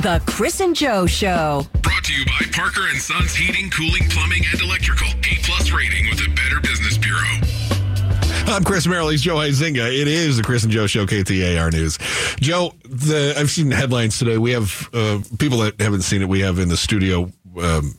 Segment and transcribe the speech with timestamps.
[0.00, 1.66] The Chris and Joe Show.
[1.82, 5.08] Brought to you by Parker and Sons Heating, Cooling, Plumbing, and Electrical.
[5.08, 7.20] A plus rating with the Better Business Bureau.
[8.46, 9.10] I'm Chris Merrill.
[9.10, 9.92] He's Joe Huizinga.
[9.94, 11.98] It is the Chris and Joe Show, KTAR News.
[12.40, 14.38] Joe, the I've seen headlines today.
[14.38, 16.28] We have uh, people that haven't seen it.
[16.30, 17.30] We have in the studio
[17.62, 17.98] um,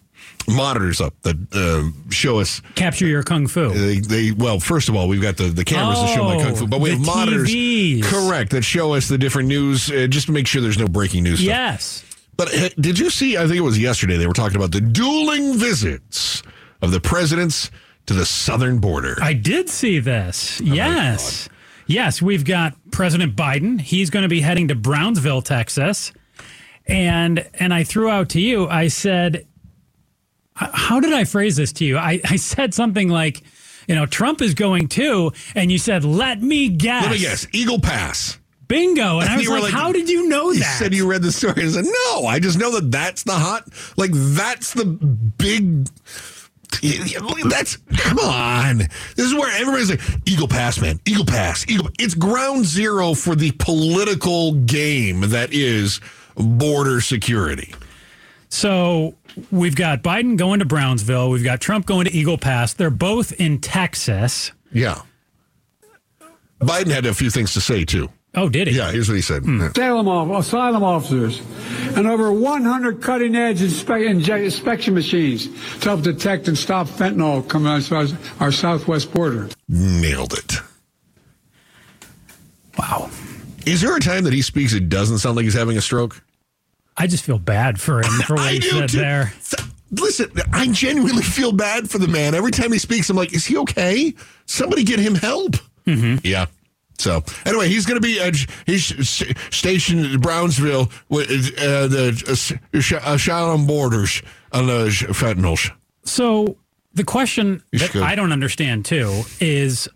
[0.51, 2.61] monitors up that uh, show us.
[2.75, 3.69] Capture your kung fu.
[3.69, 6.55] They, they well, first of all, we've got the, the cameras that show my kung
[6.55, 8.03] fu, but we Oh, have the monitors, TVs.
[8.03, 11.23] correct, that show us the different news, uh, just to make sure there's no breaking
[11.23, 11.39] news.
[11.39, 11.47] stuff.
[11.47, 12.05] Yes.
[12.37, 13.37] But uh, did you see?
[13.37, 14.17] I think it was yesterday.
[14.17, 16.41] They were talking about the dueling visits
[16.81, 17.69] of the presidents
[18.07, 19.15] to the southern border.
[19.21, 20.59] I did see this.
[20.61, 21.49] Oh yes.
[21.87, 23.79] Yes, we've got President Biden.
[23.81, 26.13] He's going to be heading to Brownsville, Texas.
[26.87, 29.45] And and I threw out to you, I said,
[30.55, 31.97] how did I phrase this to you?
[31.97, 33.41] I, I said something like,
[33.87, 35.31] you know, Trump is going too.
[35.55, 37.03] And you said, let me guess.
[37.03, 37.47] Let me guess.
[37.51, 38.37] Eagle Pass.
[38.67, 39.19] Bingo.
[39.19, 40.57] And I was like, like- how did you know that?
[40.57, 41.63] You said you read the story.
[41.63, 45.87] I said, no, I just know that that's the hot, like, that's the big.
[47.49, 48.77] That's come on.
[48.77, 51.01] This is where everybody's like Eagle Pass, man.
[51.05, 51.67] Eagle Pass.
[51.69, 51.89] Eagle.
[51.99, 55.99] It's ground zero for the political game that is
[56.35, 57.75] border security.
[58.47, 59.15] So
[59.51, 61.29] we've got Biden going to Brownsville.
[61.29, 62.73] We've got Trump going to Eagle Pass.
[62.73, 64.51] They're both in Texas.
[64.71, 65.01] Yeah.
[66.59, 68.09] Biden had a few things to say too.
[68.33, 68.77] Oh, did he?
[68.77, 69.43] Yeah, here's what he said.
[69.43, 69.61] Hmm.
[69.61, 71.41] asylum, asylum officers
[71.97, 75.47] and over 100 cutting edge inspe- inje- inspection machines
[75.79, 79.49] to help detect and stop fentanyl coming across our, our southwest border.
[79.67, 80.55] Nailed it.
[82.77, 83.09] Wow.
[83.65, 86.21] Is there a time that he speaks it doesn't sound like he's having a stroke?
[86.97, 88.97] I just feel bad for him for what I he said too.
[88.99, 89.33] there.
[89.91, 92.33] Listen, I genuinely feel bad for the man.
[92.33, 94.13] Every time he speaks, I'm like, is he okay?
[94.45, 95.57] Somebody get him help.
[95.85, 96.17] Mm-hmm.
[96.23, 96.45] Yeah.
[96.97, 98.31] So anyway, he's going to be uh,
[98.65, 98.85] he's
[99.53, 105.71] stationed in Brownsville with uh, the uh, uh, Shalom borders on the fentanyls.
[106.03, 106.57] So
[106.93, 107.95] the question that.
[107.95, 109.87] I don't understand too is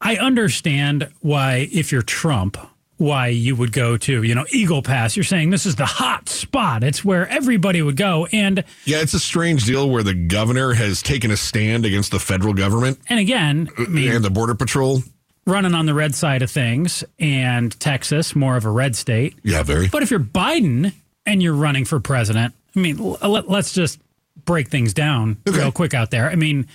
[0.00, 2.56] I understand why if you're Trump,
[3.02, 5.16] why you would go to, you know, Eagle Pass.
[5.16, 6.82] You're saying this is the hot spot.
[6.84, 8.26] It's where everybody would go.
[8.32, 12.18] And Yeah, it's a strange deal where the governor has taken a stand against the
[12.20, 15.02] federal government and again, uh, I mean, and the border patrol.
[15.46, 19.34] running on the red side of things and Texas, more of a red state.
[19.42, 19.88] Yeah, very.
[19.88, 20.92] But if you're Biden
[21.26, 23.98] and you're running for president, I mean, let, us just
[24.44, 25.58] break things down Okay.
[25.58, 26.30] real quick out there.
[26.30, 26.66] I mean,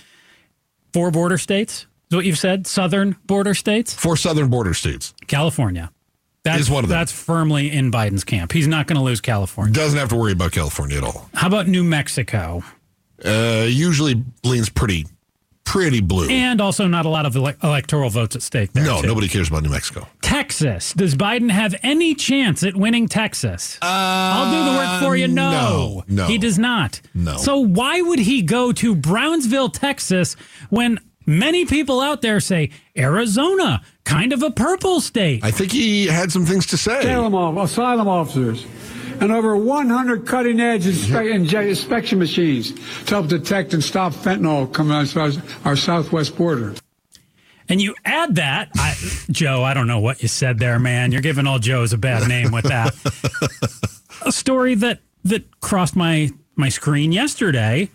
[0.92, 2.66] four border states is what you've said.
[2.66, 5.90] Southern border states, Four southern border states California.
[6.48, 6.98] That's Is one of them.
[6.98, 8.52] That's firmly in Biden's camp.
[8.52, 9.74] He's not going to lose California.
[9.74, 11.28] doesn't have to worry about California at all.
[11.34, 12.62] How about New Mexico?
[13.24, 15.06] Uh, usually leans pretty,
[15.64, 16.28] pretty blue.
[16.28, 18.84] And also not a lot of ele- electoral votes at stake there.
[18.84, 19.08] no, too.
[19.08, 20.06] nobody cares about New Mexico.
[20.22, 20.92] Texas.
[20.92, 23.76] Does Biden have any chance at winning Texas?
[23.82, 25.26] I'll do the work for you.
[25.28, 25.50] No.
[25.50, 26.26] no, no.
[26.26, 27.00] He does not.
[27.14, 27.36] No.
[27.36, 30.36] So why would he go to Brownsville, Texas
[30.70, 35.44] when many people out there say Arizona, kind of a purple state?
[35.44, 37.00] I think he had some things to say.
[37.00, 38.66] Asylum, asylum officers
[39.20, 42.72] and over 100 cutting edge inspe- inje- inspection machines
[43.04, 45.30] to help detect and stop fentanyl coming out our,
[45.64, 46.74] our southwest border.
[47.68, 48.94] and you add that, I,
[49.30, 51.12] Joe, I don't know what you said there, man.
[51.12, 52.94] You're giving all Joes a bad name with that.
[54.24, 57.90] a story that that crossed my my screen yesterday.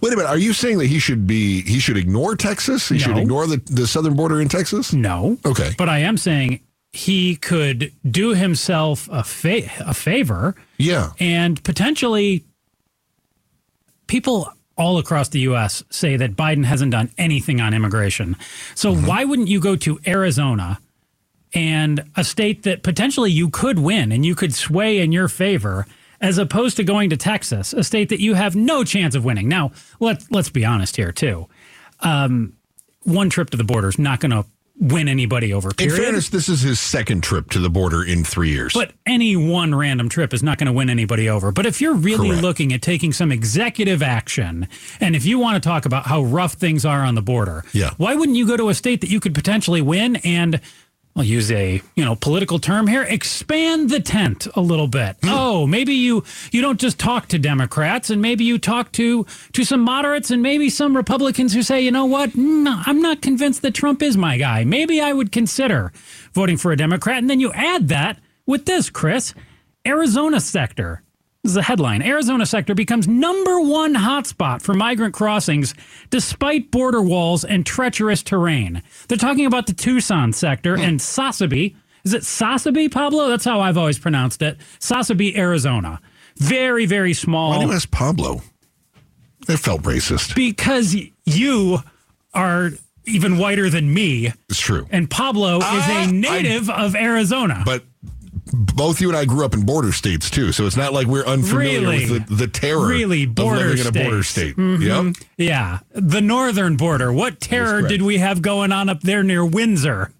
[0.00, 0.28] Wait a minute.
[0.28, 1.62] Are you saying that he should be?
[1.62, 2.88] He should ignore Texas?
[2.88, 4.92] He should ignore the, the southern border in Texas?
[4.92, 5.36] No.
[5.44, 5.72] Okay.
[5.76, 6.60] But I am saying
[6.92, 11.10] he could do himself a fa- a favor Yeah.
[11.20, 12.44] and potentially
[14.06, 18.36] people all across the US say that Biden hasn't done anything on immigration.
[18.74, 19.06] So Mm-hmm.
[19.06, 20.78] why wouldn't you go to Arizona
[21.54, 25.86] and a state that potentially you could win and you could sway in your favor
[26.20, 29.48] as opposed to going to Texas, a state that you have no chance of winning.
[29.48, 31.48] Now, let's let's be honest here too.
[32.00, 32.54] Um,
[33.02, 34.44] one trip to the border is not going to
[34.78, 35.70] win anybody over.
[35.70, 35.96] In Period.
[35.96, 38.74] fairness, this is his second trip to the border in three years.
[38.74, 41.50] But any one random trip is not going to win anybody over.
[41.50, 42.42] But if you're really Correct.
[42.42, 44.68] looking at taking some executive action,
[45.00, 47.92] and if you want to talk about how rough things are on the border, Yeah.
[47.96, 50.60] why wouldn't you go to a state that you could potentially win and
[51.16, 53.02] I'll use a you know political term here.
[53.02, 55.16] Expand the tent a little bit.
[55.22, 55.30] Hmm.
[55.30, 56.22] Oh, maybe you
[56.52, 60.42] you don't just talk to Democrats, and maybe you talk to to some moderates, and
[60.42, 64.16] maybe some Republicans who say, you know what, no, I'm not convinced that Trump is
[64.16, 64.64] my guy.
[64.64, 65.90] Maybe I would consider
[66.34, 69.32] voting for a Democrat, and then you add that with this, Chris,
[69.86, 71.02] Arizona sector.
[71.46, 72.02] This is a headline.
[72.02, 75.76] Arizona sector becomes number one hotspot for migrant crossings
[76.10, 78.82] despite border walls and treacherous terrain.
[79.06, 81.76] They're talking about the Tucson sector and Sasabe.
[82.02, 83.28] Is it Sasabe, Pablo?
[83.28, 84.58] That's how I've always pronounced it.
[84.80, 86.00] Sasabe, Arizona.
[86.36, 87.50] very, very small.
[87.50, 88.42] Why do you ask Pablo?
[89.48, 90.34] It felt racist.
[90.34, 90.96] because
[91.26, 91.78] you
[92.34, 92.70] are
[93.04, 94.88] even whiter than me, It's true.
[94.90, 97.62] and Pablo is Ah, a native of Arizona.
[97.64, 97.84] But
[98.52, 101.24] both you and I grew up in border states too, so it's not like we're
[101.26, 102.10] unfamiliar Really?
[102.10, 104.56] with the, the terror Really, of border living in a border states.
[104.58, 105.10] Mm-hmm.
[105.12, 105.16] state.
[105.16, 105.28] Yep.
[105.36, 107.12] yeah, the northern border.
[107.12, 110.12] What terror did we have going on up there near Windsor?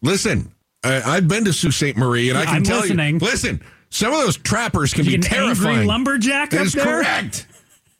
[0.00, 0.52] Listen,
[0.84, 1.96] I, I've been to Sault Ste.
[1.96, 3.14] Marie, and I can I'm tell listening.
[3.20, 3.26] you.
[3.26, 5.70] Listen, some of those trappers can be An terrifying.
[5.78, 6.84] angry lumberjack That up is there.
[6.84, 7.46] correct.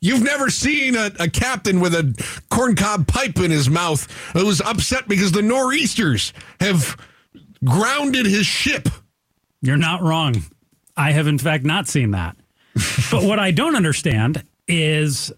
[0.01, 2.03] You've never seen a, a captain with a
[2.49, 6.97] corncob pipe in his mouth that was upset because the nor'easters have
[7.63, 8.89] grounded his ship.
[9.63, 10.35] You're not wrong.
[10.95, 12.35] I have, in fact, not seen that.
[13.09, 15.31] but what I don't understand is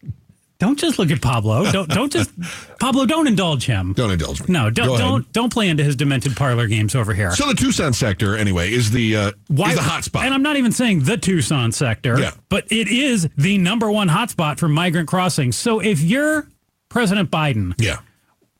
[0.58, 1.70] don't just look at Pablo.
[1.72, 2.32] Don't don't just
[2.80, 3.06] Pablo.
[3.06, 3.94] Don't indulge him.
[3.94, 4.48] Don't indulge me.
[4.50, 7.32] No, don't don't don't play into his demented parlor games over here.
[7.32, 10.26] So the Tucson sector, anyway, is the uh, is the hot spot.
[10.26, 12.32] And I'm not even saying the Tucson sector, Yeah.
[12.50, 15.58] but it is the number one hotspot for migrant crossings.
[15.58, 16.48] So if you're
[16.90, 17.98] President Biden yeah.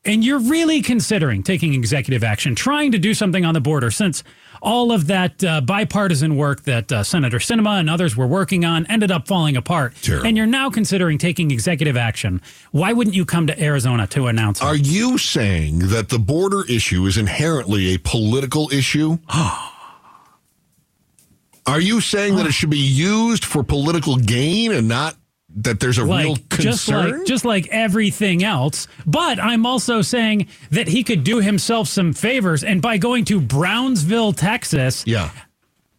[0.04, 4.22] and you're really considering taking executive action, trying to do something on the border, since
[4.62, 8.86] all of that uh, bipartisan work that uh, Senator Sinema and others were working on
[8.86, 10.24] ended up falling apart, Sure.
[10.24, 12.40] and you're now considering taking executive action,
[12.72, 14.64] why wouldn't you come to Arizona to announce it?
[14.64, 19.18] Are you saying that the border issue is inherently a political issue?
[21.66, 25.16] Are you saying that it should be used for political gain and not
[25.56, 26.64] that there's a real like concern?
[26.64, 28.86] just like just like everything else.
[29.06, 33.40] But I'm also saying that he could do himself some favors, and by going to
[33.40, 35.30] Brownsville, Texas, yeah.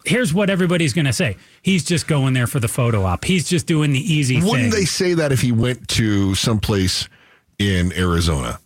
[0.06, 3.26] here's what everybody's going to say: he's just going there for the photo op.
[3.26, 4.70] He's just doing the easy Wouldn't thing.
[4.72, 7.10] they say that if he went to someplace
[7.60, 8.60] in Arizona?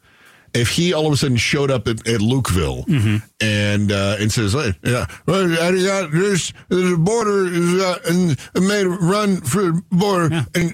[0.54, 3.18] If he all of a sudden showed up at, at Lukeville Mm-hmm.
[3.40, 8.68] and uh, and says, "Hey, yeah, well, I got this, the border is, uh, and
[8.68, 10.74] made a run for the border, and,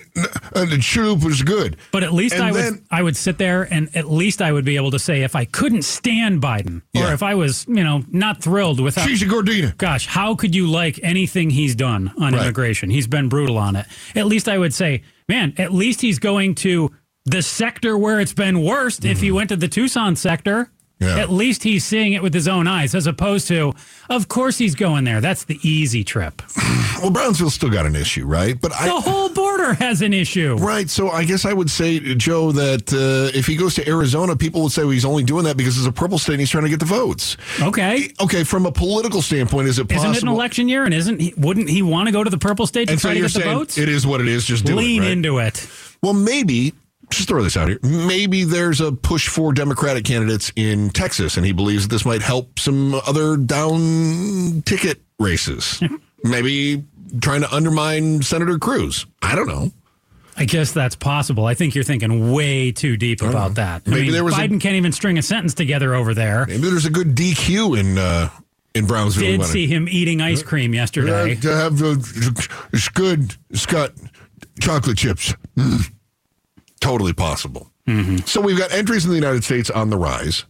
[0.56, 3.38] and the troop was good." but at least And I then- would I would sit
[3.38, 6.78] there and at least I would be able to say if I couldn't stand Biden
[6.96, 7.14] or Yeah.
[7.14, 9.78] if I was you know not thrilled with She's a Gordina.
[9.78, 12.42] gosh, how could you like anything he's done on Right.
[12.42, 12.90] immigration?
[12.90, 13.86] He's been brutal on it.
[14.16, 16.92] At least I would say, man, at least he's going to
[17.30, 19.06] the sector where it's been worst.
[19.06, 20.70] If he went to the Tucson sector,
[21.00, 21.16] Mm-hmm.
[21.16, 21.22] Yeah.
[21.22, 23.72] at least he's seeing it with his own eyes, as opposed to,
[24.10, 25.22] of course he's going there.
[25.22, 26.42] That's the easy trip.
[27.00, 28.60] Well, Brownsville's still got an issue, right?
[28.60, 30.56] But I, The whole border has an issue.
[30.56, 30.90] Right.
[30.90, 34.64] So I guess I would say, Joe, that uh, if he goes to Arizona, people
[34.64, 36.64] would say well, he's only doing that because it's a purple state and he's trying
[36.64, 37.38] to get the votes.
[37.62, 38.10] Okay.
[38.20, 40.10] Okay, from a political standpoint, is it possible?
[40.10, 40.86] Isn't it an election year?
[40.86, 43.10] And isn't he, wouldn't he want to go to the purple state to and so
[43.10, 43.78] try to get the votes?
[43.78, 44.44] it is what it is.
[44.44, 45.06] Just do Lean it.
[45.06, 45.12] Right?
[45.12, 45.70] into it.
[46.02, 46.74] Well, maybe.
[47.10, 47.80] Just throw this out here.
[47.84, 52.22] Maybe there's a push for Democratic candidates in Texas, and he believes that this might
[52.22, 55.82] help some other down ticket races.
[56.24, 56.84] maybe
[57.22, 59.06] trying to undermine Senator Cruz.
[59.22, 59.72] I don't know.
[60.36, 61.46] I guess that's possible.
[61.46, 63.84] I think you're thinking way too deep about that.
[63.88, 66.46] I Maybe mean, there was a- Biden can't even string a sentence together over there.
[66.46, 68.30] Maybe there's a good DQ in uh,
[68.76, 69.38] in Brownsville.
[69.38, 71.36] Did see him eating ice cream yesterday.
[71.36, 71.82] To have
[72.72, 73.36] it's good.
[73.50, 73.94] It's got
[74.60, 75.34] chocolate chips.
[75.56, 75.92] Mm.
[76.80, 77.72] Totally possible.
[77.88, 78.18] Mm-hmm.
[78.26, 80.46] So we've got entries in the United States on the rise.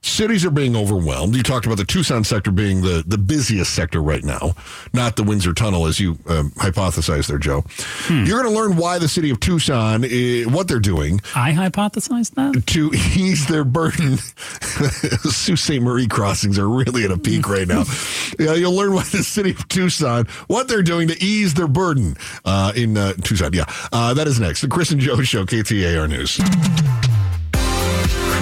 [0.00, 1.34] Cities are being overwhelmed.
[1.34, 4.54] You talked about the Tucson sector being the, the busiest sector right now,
[4.92, 7.64] not the Windsor Tunnel, as you um, hypothesized there, Joe.
[8.08, 12.34] You're going to learn why the city of Tucson, uh, what they're doing I hypothesized
[12.34, 12.64] that.
[12.68, 14.16] to ease their burden.
[14.18, 15.80] Sault Ste.
[15.80, 17.82] Marie crossings are really at a peak right now.
[18.38, 22.16] yeah, you'll learn why the city of Tucson, what they're doing to ease their burden
[22.44, 23.52] uh, in uh, Tucson.
[23.52, 24.60] Yeah, uh, that is next.
[24.60, 26.38] The Chris and Joe Show, KTAR News.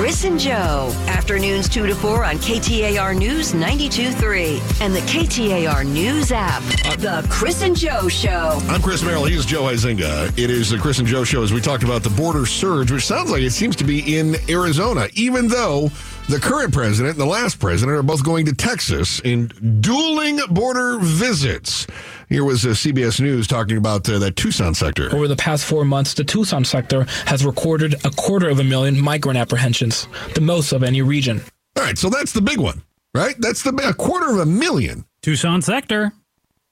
[0.06, 6.30] Chris and Joe, afternoons 2 to 4 on KTAR News 92.3 and the KTAR News
[6.30, 6.62] app.
[7.00, 8.60] The Chris and Joe Show.
[8.68, 9.24] I'm Chris Merrill.
[9.24, 10.28] He is Joe Huizinga.
[10.38, 13.04] It is the Chris and Joe Show as we talked about the border surge, which
[13.04, 15.90] sounds like it seems to be in Arizona, even though
[16.28, 19.48] the current president and the last president are both going to Texas in
[19.80, 21.84] dueling border visits.
[22.28, 25.14] Here was uh, CBS News talking about uh, that Tucson sector.
[25.14, 29.00] Over the past four months, the Tucson sector has recorded a quarter of a million
[29.00, 31.40] migrant apprehensions, the most of any region.
[31.76, 32.82] All right, so that's the big one,
[33.14, 33.36] right?
[33.38, 35.04] That's the a quarter of a million.
[35.22, 36.12] Tucson sector.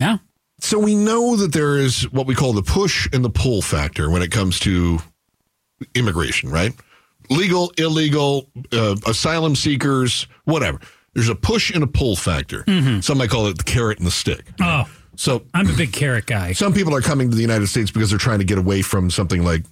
[0.00, 0.18] Yeah.
[0.60, 4.10] So we know that there is what we call the push and the pull factor
[4.10, 4.98] when it comes to
[5.94, 6.72] immigration, right?
[7.30, 10.80] Legal, illegal, uh, asylum seekers, whatever.
[11.14, 12.64] There's a push and a pull factor.
[13.02, 14.46] Some might call it the carrot and the stick.
[14.60, 16.52] Oh, So I'm a big carrot guy.
[16.52, 19.10] some people are coming to the United States because they're trying to get away from
[19.10, 19.64] something like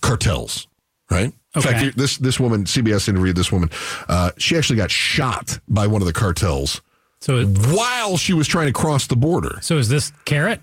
[0.00, 0.66] cartels,
[1.10, 1.32] right?
[1.54, 1.70] In Okay.
[1.72, 3.70] fact, this this woman, CBS interviewed this woman.
[4.08, 6.80] Uh, she actually got shot by one of the cartels
[7.20, 9.58] So, while she was trying to cross the border.
[9.60, 10.60] so is this carrot?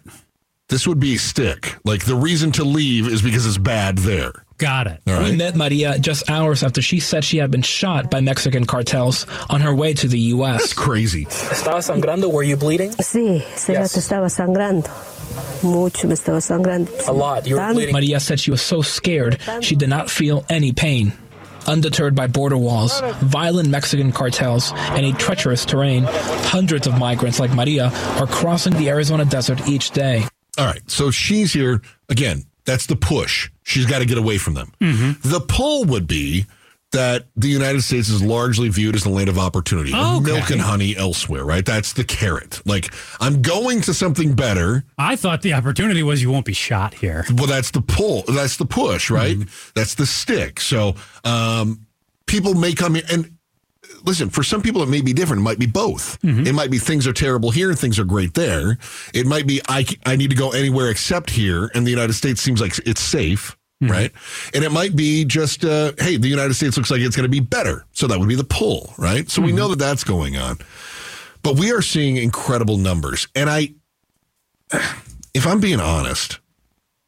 [0.70, 1.76] This would be stick.
[1.84, 4.46] Like the reason to leave is because it's bad there.
[4.60, 5.02] Got it.
[5.08, 5.36] All We right.
[5.38, 9.62] met Maria just hours after she said she had been shot by Mexican cartels on
[9.62, 10.60] her way to the U.S.
[10.62, 11.26] That's Crazy.
[11.26, 12.32] Estaba sangrando.
[12.32, 12.92] Were you bleeding?
[12.92, 13.96] Sí, sí, Yes.
[13.96, 14.88] estaba sangrando.
[15.64, 16.90] Mucho me estaba sangrando.
[17.08, 17.48] A lot.
[17.48, 17.94] You were bleeding.
[17.94, 21.14] Maria said she was so scared she did not feel any pain.
[21.68, 27.54] Undeterred by border walls, violent Mexican cartels, and a treacherous terrain, hundreds of migrants like
[27.54, 30.24] Maria are crossing the Arizona desert each day.
[30.58, 30.82] All right.
[30.90, 32.44] So she's here again.
[32.70, 33.50] That's the push.
[33.64, 34.72] She's got to get away from them.
[34.80, 36.46] The pull would be
[36.92, 40.20] that the United States is largely viewed as the land of opportunity, Okay.
[40.32, 41.66] milk and honey elsewhere, right?
[41.66, 42.62] That's the carrot.
[42.66, 44.84] Like, I'm going to something better.
[44.98, 47.26] I thought the opportunity was you won't be shot here.
[47.36, 48.24] Well, that's the pull.
[48.28, 49.38] That's the push, right?
[49.76, 50.60] That's the stick.
[50.60, 51.86] So, um,
[52.28, 53.38] people may come here and
[54.04, 55.42] listen, for some people, it may be different.
[55.42, 56.22] It might be both.
[56.22, 56.48] Mm-hmm.
[56.48, 58.78] It might be things are terrible here and things are great there.
[59.14, 62.42] It might be I, I need to go anywhere except here, and the United States
[62.42, 63.92] seems like it's safe, mm-hmm.
[63.92, 64.12] right?
[64.54, 67.30] And it might be just, uh, hey, the United States looks like it's going to
[67.30, 67.86] be better.
[67.94, 69.30] So that would be the pull, right?
[69.30, 69.58] So we mm-hmm.
[69.58, 70.58] know that that's going on.
[71.42, 73.28] But we are seeing incredible numbers.
[73.36, 73.74] And I,
[75.34, 76.40] if I'm being honest,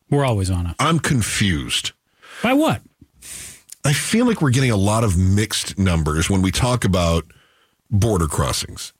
[0.10, 0.76] We're always on it.
[0.80, 1.92] I'm confused.
[2.42, 2.82] By what?
[3.84, 7.26] I feel like we're getting a lot of mixed numbers when we talk about
[7.90, 8.94] border crossings.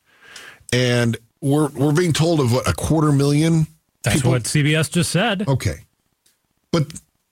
[0.74, 3.68] And we're we're being told of what a quarter million
[4.04, 4.32] That's people.
[4.32, 5.48] what CBS just said.
[5.48, 5.76] okay.
[6.72, 6.88] But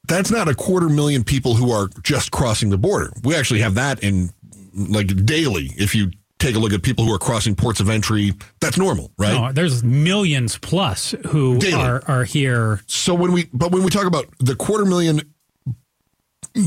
[0.08, 3.12] that's not a quarter million people who are just crossing the border.
[3.24, 4.32] We actually have that in
[4.74, 5.72] like daily.
[5.78, 9.12] If you take a look at people who are crossing ports of entry, that's normal,
[9.18, 9.34] right?
[9.34, 11.74] No, there's millions plus who Daily.
[11.82, 12.82] are are here.
[12.88, 15.22] So when we, but when we talk about the quarter million,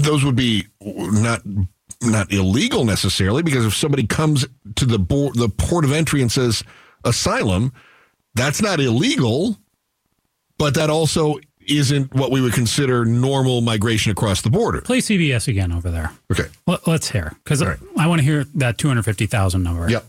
[0.00, 1.42] those would be not
[2.02, 4.46] not illegal necessarily because if somebody comes
[4.76, 6.64] to the board, the port of entry and says
[7.04, 7.72] asylum,
[8.34, 9.56] that's not illegal,
[10.58, 11.36] but that also
[11.68, 14.80] isn't what we would consider normal migration across the border.
[14.80, 16.10] Play CBS again over there.
[16.30, 16.48] Okay.
[16.66, 19.88] Let, us hear because I want to hear that two hundred fifty thousand number.
[19.88, 20.04] Yep.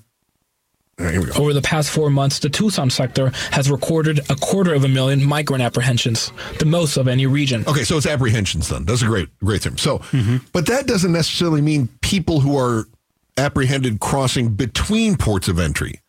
[1.00, 1.42] All right, here we go.
[1.42, 5.24] Over the past four months, the Tucson sector has recorded a quarter of a million
[5.24, 7.64] migrant apprehensions, the most of any region.
[7.68, 8.86] Okay, so it's apprehensions then.
[8.86, 9.78] That's a great, great term.
[9.80, 10.02] So,
[10.52, 12.86] but that doesn't necessarily mean people who are
[13.38, 16.00] apprehended crossing between ports of entry.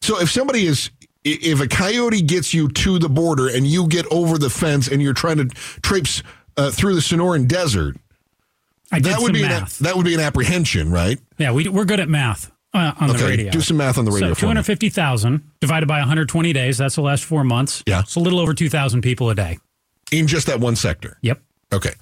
[0.00, 0.90] So if somebody is,
[1.22, 5.02] if a coyote gets you to the border and you get over the fence and
[5.02, 5.46] you're trying to
[5.82, 6.22] traipse
[6.56, 7.96] uh, through the Sonoran Desert,
[8.90, 9.80] I that would be math.
[9.80, 11.18] An, that would be an apprehension, right?
[11.36, 13.50] yeah, we we're good at math uh, on the radio.
[13.50, 14.50] do some math on the radio So for two me.
[14.50, 16.76] hundred fifty thousand divided by one hundred twenty days.
[16.78, 17.82] That's the last four months.
[17.86, 18.00] Yeah.
[18.00, 19.58] it's a little over two thousand people a day.
[20.12, 21.16] In just that one sector.
[21.22, 21.40] Yep,
[21.72, 21.92] Okay.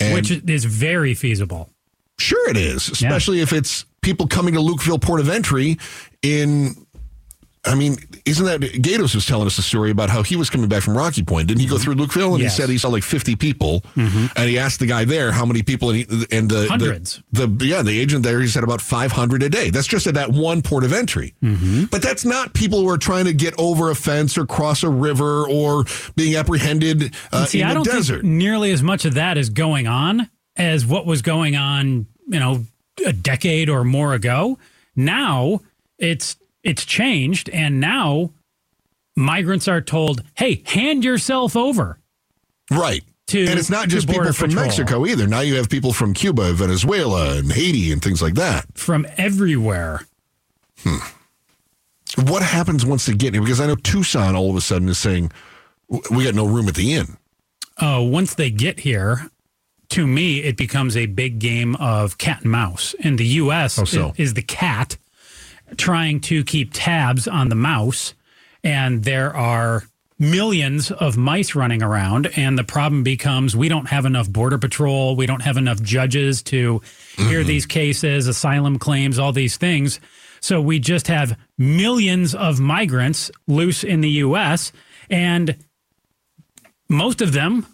[0.00, 1.70] And which is very feasible.
[2.18, 5.78] Sure, it is, especially if it's people coming to Lukeville Port of Entry
[6.22, 6.83] in.
[7.66, 10.68] I mean, isn't that Gatos was telling us a story about how he was coming
[10.68, 11.48] back from Rocky Point?
[11.48, 11.84] Didn't he go mm-hmm.
[11.84, 12.56] through Lukeville and Yes.
[12.56, 14.26] he said he saw like fifty people, mm-hmm.
[14.36, 17.22] and he asked the guy there how many people, and, he, and the Hundreds.
[17.32, 19.70] The, the yeah, the agent there he said about five hundred a day.
[19.70, 21.34] That's just at that one port of entry.
[21.42, 21.84] Mm-hmm.
[21.84, 24.90] But that's not people who are trying to get over a fence or cross a
[24.90, 25.84] river or
[26.16, 28.20] being apprehended uh, See, in I the don't desert.
[28.22, 32.38] think nearly as much of that is going on as what was going on, you
[32.38, 32.64] know,
[33.06, 34.58] a decade or more ago.
[34.94, 35.60] Now
[35.98, 38.30] it's it's changed, and now
[39.16, 41.98] migrants are told, "Hey, hand yourself over."
[42.70, 43.04] Right.
[43.26, 44.66] to- and it's not just people from Patrol.
[44.66, 45.26] Mexico either.
[45.26, 48.66] Now you have people from Cuba, Venezuela, and Haiti, and things like that.
[48.74, 50.06] from everywhere.
[50.82, 50.96] Hmm.
[52.16, 53.42] What happens once they get here?
[53.42, 55.32] Because I know Tucson all of a sudden is saying
[56.10, 57.16] we got no room at the inn.
[57.78, 59.30] Uh, once they get here,
[59.88, 62.94] to me, it becomes a big game of cat and mouse.
[63.00, 64.08] In the U.S., How so?
[64.10, 64.96] i- is the cat
[65.76, 68.14] trying to keep tabs on the mouse,
[68.62, 69.84] and there are
[70.18, 75.16] millions of mice running around, and the problem becomes we don't have enough border patrol,
[75.16, 76.80] we don't have enough judges to
[77.16, 77.48] hear mm-hmm.
[77.48, 80.00] these cases, asylum claims, all these things.
[80.40, 84.72] So we just have millions of migrants loose in the U.S.
[85.08, 85.56] and
[86.88, 87.66] most of them,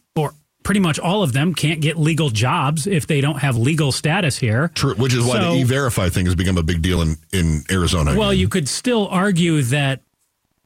[0.71, 4.39] pretty much all of them, can't get legal jobs if they don't have legal status
[4.39, 4.71] here.
[4.77, 7.65] True, which is why So- the e-verify thing has become a big deal in, in
[7.73, 8.17] Arizona.
[8.17, 10.03] Well, you could still argue that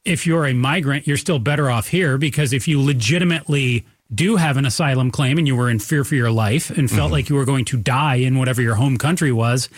[0.03, 3.83] if you're a migrant, you're still better off here because if you legitimately
[4.13, 7.05] do have an asylum claim and you were in fear for your life and felt
[7.05, 7.13] mm-hmm.
[7.13, 9.69] like you were going to die in whatever your home country was,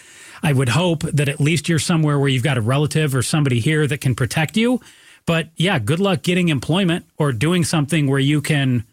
[0.43, 3.61] I would hope that at least you're somewhere where you've got a relative or somebody
[3.61, 4.81] here that can protect you.
[5.25, 8.83] But yeah, good luck getting employment or doing something where you can,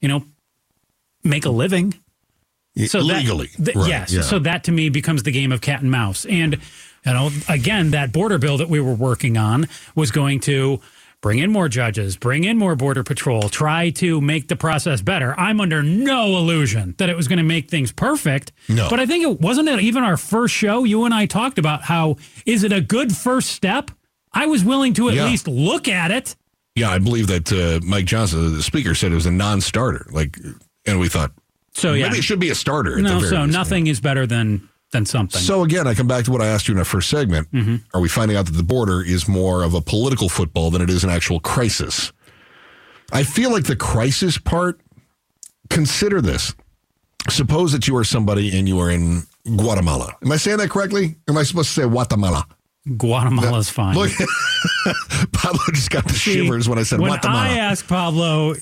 [0.00, 0.24] you know,
[1.24, 1.94] make a living.
[2.86, 3.48] So that- legally.
[3.48, 4.12] th- Right, yes.
[4.12, 4.22] yeah.
[4.22, 6.24] So that to me becomes the game of cat and mouse.
[6.26, 6.54] And
[7.06, 10.80] you know, again, that border bill that we were working on was going to
[11.20, 15.38] bring in more judges, bring in more border patrol, try to make the process better.
[15.38, 18.52] I'm under no illusion that it was going to make things perfect.
[18.68, 18.88] No.
[18.90, 20.84] But I think it wasn't it even our first show.
[20.84, 23.90] You and I talked about how is it a good first step?
[24.32, 25.26] I was willing to at Yeah.
[25.26, 26.34] least look at it.
[26.74, 30.06] Yeah, I believe that uh, Mike Johnson, the speaker, said it was a non-starter.
[30.10, 30.36] Like,
[30.86, 31.32] and we thought
[31.72, 33.00] So yeah, maybe it should be a starter.
[33.00, 33.52] No, so least.
[33.52, 35.40] nothing is better than than something.
[35.40, 37.50] So again, I come back to what I asked you in our first segment.
[37.52, 37.76] Mm-hmm.
[37.94, 40.88] Are we finding out that the border is more of a political football than it
[40.88, 42.12] is an actual crisis?
[43.12, 44.80] I feel like the crisis part.
[45.70, 46.54] Consider this:
[47.28, 50.14] suppose that you are somebody and you are in Guatemala.
[50.22, 51.16] Am I saying that correctly?
[51.28, 52.46] Am I supposed to say Guatemala?
[52.96, 53.94] Guatemala's fine.
[53.96, 54.10] Look,
[55.32, 57.40] Pablo just got the See, shivers when I said when Guatemala.
[57.40, 58.54] I asked Pablo,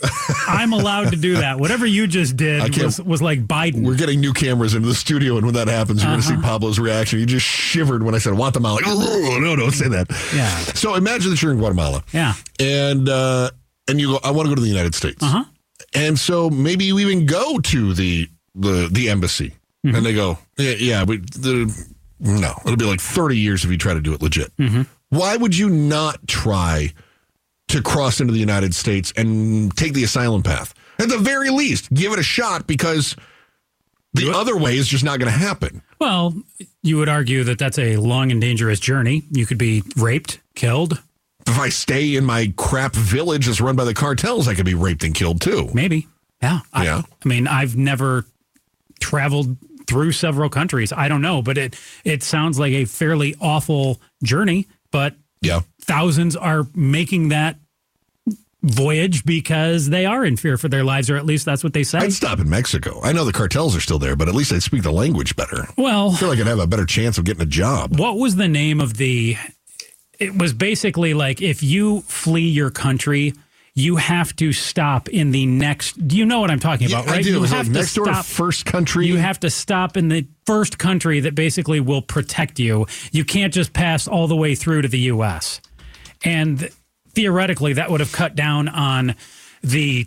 [0.48, 1.58] I'm allowed to do that.
[1.58, 3.84] Whatever you just did was, was like Biden.
[3.84, 6.34] We're getting new cameras into the studio, and when that happens, you're going to see
[6.34, 6.42] Uh-huh.
[6.42, 7.18] Pablo's reaction.
[7.18, 8.76] He just shivered when I said Guatemala.
[8.76, 10.06] Like, oh, no, don't say that.
[10.34, 10.48] Yeah.
[10.74, 12.04] So imagine that you're in Guatemala.
[12.12, 12.34] Yeah.
[12.60, 13.50] And uh,
[13.88, 15.22] and you go, I want to go to the United States.
[15.22, 15.44] Uh-huh.
[15.94, 19.96] And so maybe you even go to the the the embassy, Mm-hmm.
[19.96, 21.86] and they go, yeah, yeah, but the,
[22.22, 24.56] no, it'll be like 30 years if you try to do it legit.
[24.56, 24.82] Mm-hmm.
[25.10, 26.94] Why would you not try
[27.68, 30.72] to cross into the United States and take the asylum path?
[30.98, 33.16] At the very least, give it a shot because
[34.14, 35.82] the other way is just not going to happen.
[35.98, 36.34] Well,
[36.82, 39.24] you would argue that that's a long and dangerous journey.
[39.30, 41.02] You could be raped, killed,
[41.46, 44.74] If I stay in my crap village that's run by the cartels, I could be
[44.74, 45.70] raped and killed too.
[45.74, 46.06] maybe.
[46.42, 46.60] Yeah.
[46.72, 47.02] I, Yeah.
[47.24, 48.26] I mean, I've never
[49.00, 49.56] traveled
[49.92, 50.92] through several countries.
[50.92, 55.60] I don't know, but it it sounds like a fairly awful journey, but Yeah.
[55.80, 57.58] thousands are making that
[58.64, 61.82] voyage because they are in fear for their lives or at least that's what they
[61.82, 61.98] say.
[61.98, 63.00] I'd stop in Mexico.
[63.02, 65.66] I know the cartels are still there, but at least I'd speak the language better.
[65.76, 67.98] well, I feel like I'd have a better chance of getting a job.
[67.98, 69.36] what was the name of the
[70.20, 73.34] it was basically like if you flee your country
[73.74, 77.12] you have to stop in the next do you know what i'm talking about I
[77.12, 77.30] right do.
[77.30, 79.06] you have like to stop first country.
[79.06, 83.52] you have to stop in the first country that basically will protect you you can't
[83.52, 85.60] just pass all the way through to the us
[86.24, 86.68] and
[87.14, 89.14] theoretically that would have cut down on
[89.62, 90.06] the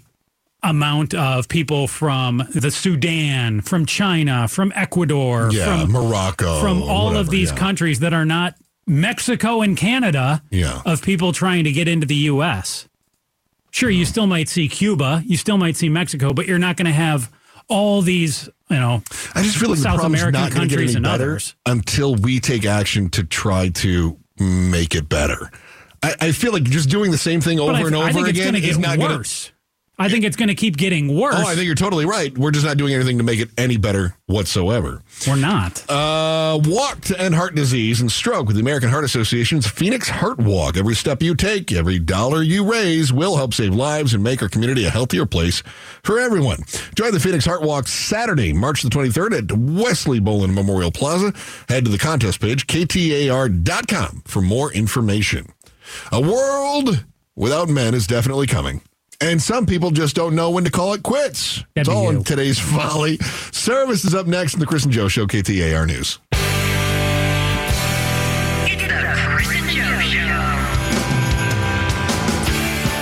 [0.64, 7.06] amount of people from the Sudan, from China, from Ecuador, yeah, from Morocco, from all
[7.08, 7.58] whatever, of these yeah.
[7.58, 8.56] countries that are not
[8.88, 10.82] Mexico and Canada Yeah.
[10.84, 12.88] of people trying to get into the U.S.
[13.76, 16.86] Sure, you still might see Cuba, you still might see Mexico, but you're not going
[16.86, 17.30] to have
[17.68, 21.06] all these, you know, I just feel like South American not going get countries and
[21.06, 21.56] others.
[21.66, 25.52] until we take action to try to make it better.
[26.02, 28.30] I, I feel like just doing the same thing over I, and over I think
[28.30, 29.52] it's again is not going to.
[29.98, 31.36] I think it's going to keep getting worse.
[31.38, 32.38] Oh, I think you're totally right.
[32.38, 35.02] We're just not doing anything to make it any better whatsoever.
[35.26, 35.90] We're not.
[35.90, 40.40] Uh, walk to end heart disease and stroke with the American Heart Association's Phoenix Heart
[40.40, 40.76] Walk.
[40.76, 44.50] Every step you take, every dollar you raise will help save lives and make our
[44.50, 45.64] community a healthier place
[46.04, 46.64] for everyone.
[46.96, 51.34] Join the Phoenix Heart Walk Saturday, March the 23rd at Wesley Bolin Memorial Plaza.
[51.70, 55.54] Head to the contest page, ktar.com, for more information.
[56.12, 57.06] A world
[57.36, 58.82] without men is definitely coming.
[59.22, 61.64] And some people just don't know when to call it quits.
[61.74, 62.18] That'd it's all you.
[62.18, 63.18] in today's folly.
[63.52, 66.20] Service is up next in the Chris and Joe Show, KTAR News.
[68.68, 70.66] It's the Chris and Joe Show.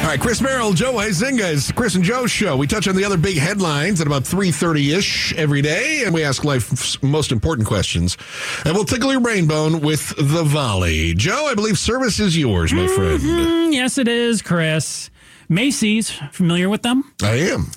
[0.04, 2.58] All right, Chris Merrill, Joe Huizinga, it's the Chris and Joe Show.
[2.58, 6.44] We touch on the other big headlines at about 3.30ish every day, and we ask
[6.44, 8.18] life's most important questions.
[8.66, 11.14] And we'll tickle your brain bone with the volley.
[11.16, 13.20] Joe, I believe service is yours, my friend.
[13.22, 15.10] Mm, yes, it is, Chris.
[15.54, 17.14] Macy's, familiar with them?
[17.22, 17.72] I am.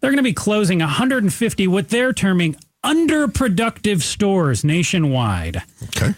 [0.00, 5.62] They're going to be closing 150 what they're terming underproductive stores nationwide.
[5.84, 6.14] Okay.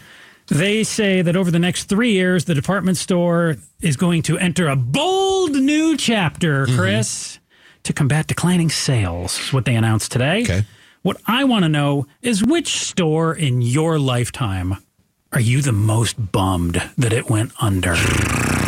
[0.47, 4.67] They say that over the next three years, the department store is going to enter
[4.67, 6.77] a bold new chapter, Mm-hmm.
[6.77, 7.39] Chris,
[7.83, 10.43] to combat declining sales, is what they announced today.
[10.43, 10.65] Okay.
[11.01, 14.77] What I want to know is which store in your lifetime
[15.33, 17.95] are you the most bummed that it went under?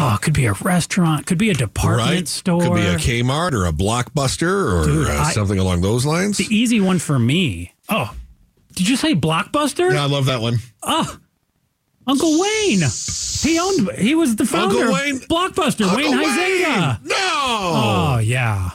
[0.00, 2.28] Oh, it could be a restaurant, could be a department Right?
[2.28, 2.62] store.
[2.62, 6.36] Could be a Kmart or a Blockbuster or Dude, uh, I- something along those lines.
[6.38, 7.72] the easy one for me.
[7.88, 8.14] Oh,
[8.74, 9.92] did you say Blockbuster?
[9.92, 10.58] Yeah, I love that one.
[10.84, 11.16] Oh,
[12.06, 12.82] Uncle Wayne.
[13.40, 13.90] He owned.
[13.98, 14.76] He was the founder.
[14.76, 15.18] Uncle of Wayne?
[15.20, 15.94] Blockbuster.
[15.96, 17.04] Wayne Uncle Huizenga.
[17.04, 17.16] No.
[17.16, 18.70] Oh yeah.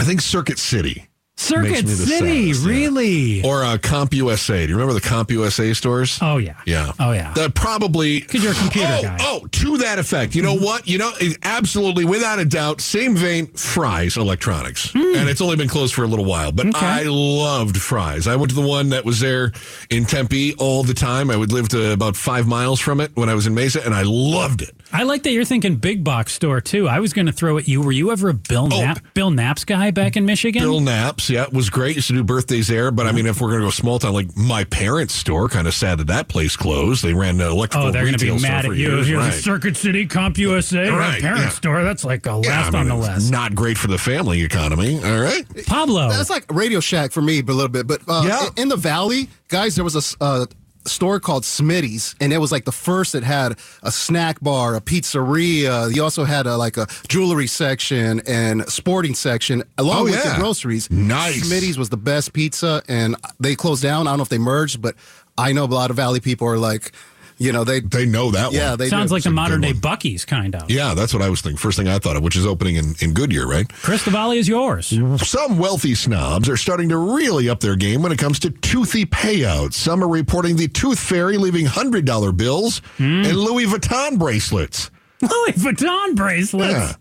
[0.00, 1.06] I think Circuit City.
[1.44, 2.52] Circuit Makes me the City.
[2.52, 2.70] saddest, yeah.
[2.70, 3.44] really?
[3.44, 4.64] Or uh, Comp USA.
[4.66, 6.18] Do you remember the Comp USA stores?
[6.22, 6.56] Oh yeah.
[6.66, 6.92] Yeah.
[6.98, 7.32] Oh yeah.
[7.34, 9.16] That probably because you're a computer oh, guy.
[9.20, 10.34] Oh, to that effect.
[10.34, 10.64] You know mm-hmm.
[10.64, 10.88] what?
[10.88, 14.92] You know, eh, absolutely, without a doubt, same vein, Fry's Electronics.
[14.92, 15.16] Mm.
[15.16, 16.66] And it's only been closed for a little while, but.
[16.66, 16.86] Okay.
[16.86, 18.26] I loved Fry's.
[18.26, 19.52] I went to the one that was there
[19.90, 21.30] in Tempe all the time.
[21.30, 23.94] I would live to about five miles from it when I was in Mesa, and
[23.94, 24.74] I loved it.
[24.94, 26.88] I like that you're thinking big box store too.
[26.88, 27.82] I was going to throw at you.
[27.82, 28.80] Were you ever a Bill Oh.
[28.80, 30.62] Knapp, Bill Knapp's guy back in Michigan?
[30.62, 31.96] Bill Knapp's, yeah, it was great.
[31.96, 34.12] Used to do birthdays there, but I mean, if we're going to go small town,
[34.12, 37.02] like my parents' store, kind of sad that that place closed.
[37.04, 38.74] They ran an electrical Oh, they're going to be mad at you.
[38.90, 39.32] years, You're right.
[39.32, 41.48] the Circuit City Comp USA Right, parent yeah.
[41.48, 41.82] store.
[41.82, 43.32] That's like a Yeah, last I mean, on the it's list.
[43.32, 45.02] Not great for the family economy.
[45.04, 45.44] All right.
[45.66, 46.08] Pablo.
[46.08, 47.86] That's like Radio Shack for me, but a little bit.
[47.88, 48.62] But uh, Yeah.
[48.62, 50.22] in the valley, guys, there was a.
[50.22, 50.46] uh,
[50.86, 54.80] store called Smitty's, and it was like the first that had a snack bar, a
[54.80, 55.94] pizzeria.
[55.94, 60.34] You also had a, like a jewelry section and sporting section, along Oh, with yeah.
[60.34, 60.90] the groceries.
[60.90, 61.48] Nice.
[61.50, 64.06] Smitty's was the best pizza, and they closed down.
[64.06, 64.94] I don't know if they merged, but
[65.38, 66.92] I know a lot of Valley people are like,
[67.38, 68.78] you know, they They know that yeah, one.
[68.78, 69.14] they Sounds do.
[69.14, 69.80] like the a modern day one.
[69.80, 70.70] Buc-ee's kind of.
[70.70, 71.56] Yeah, that's what I was thinking.
[71.58, 73.68] First thing I thought of, which is opening in, in Goodyear, right?
[73.68, 74.86] Chris, the Valley is yours.
[75.26, 79.04] Some wealthy snobs are starting to really up their game when it comes to toothy
[79.06, 79.74] payouts.
[79.74, 83.22] Some are reporting the Tooth Fairy leaving $100 bills Hmm.
[83.24, 84.90] and Louis Vuitton bracelets.
[85.22, 86.72] Louis Vuitton bracelets.
[86.72, 86.92] Yeah.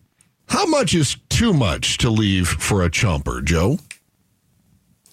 [0.47, 3.77] How much is too much to leave for a chomper, Joe?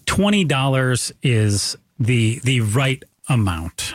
[0.06, 3.94] twenty dollars is the the right amount.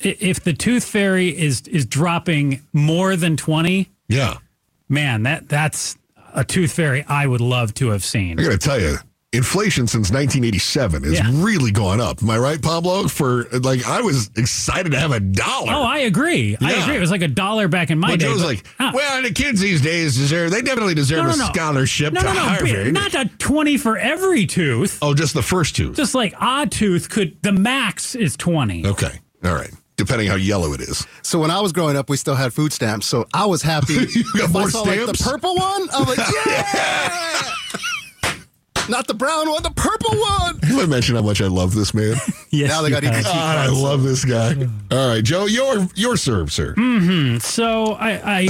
[0.00, 4.38] If the tooth fairy is is dropping more than twenty, Yeah.
[4.88, 5.96] man, that that's
[6.34, 8.38] a tooth fairy I would love to have seen.
[8.40, 8.96] I got to tell you,
[9.32, 11.28] inflation since 1987 has Yeah.
[11.34, 12.22] really gone up.
[12.22, 13.08] Am I right, Pablo?
[13.08, 15.72] For like, I was excited to have a dollar.
[15.72, 16.56] Oh, I agree.
[16.60, 16.96] I agree.
[16.96, 18.26] It was like a dollar back in my but day.
[18.26, 21.44] Joe's but- like, Ah, well, the kids these days deserve, they definitely deserve no, no,
[21.44, 22.92] a scholarship no, to no, no, Harvard.
[22.94, 24.98] Not a twenty for every tooth.
[25.02, 25.92] oh, just the first two.
[25.94, 28.86] Just like odd tooth could the max is twenty.
[28.86, 29.18] okay.
[29.44, 29.70] All right.
[30.00, 31.06] Depending how yellow it is.
[31.22, 33.06] So when I was growing up, we still had food stamps.
[33.06, 33.94] So I was happy.
[34.14, 35.18] You got if I more saw like stamps?
[35.24, 37.46] the purple one, I was like, yeah.
[38.88, 40.58] Not the brown one, the purple one.
[40.60, 42.16] Have I mentioned how much I love this man?
[42.52, 43.24] Yes, Now they got to eat have.
[43.24, 44.56] God, I love this guy.
[44.90, 46.74] All right, Joe, your your serve, sir.
[46.74, 47.38] Mm-hmm.
[47.38, 48.10] So I,
[48.40, 48.48] I